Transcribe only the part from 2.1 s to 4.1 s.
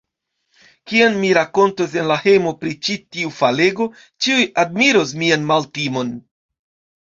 la hejmo pri ĉi tiu falego,